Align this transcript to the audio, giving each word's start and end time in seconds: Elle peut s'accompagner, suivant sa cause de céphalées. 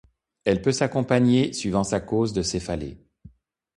Elle 0.45 0.63
peut 0.63 0.71
s'accompagner, 0.71 1.53
suivant 1.53 1.83
sa 1.83 1.99
cause 1.99 2.33
de 2.33 2.41
céphalées. 2.41 2.97